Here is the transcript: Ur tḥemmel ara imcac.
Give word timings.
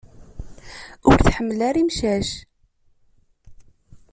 Ur 1.09 1.17
tḥemmel 1.25 1.59
ara 1.67 1.81
imcac. 1.81 2.29